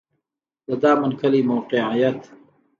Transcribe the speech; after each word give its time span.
د 0.67 0.69
دامن 0.83 1.11
کلی 1.21 1.41
موقعیت 1.51 2.19